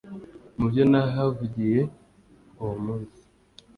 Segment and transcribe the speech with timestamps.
[0.57, 1.79] mu byo nahavugiye
[2.61, 3.21] uwo munsi,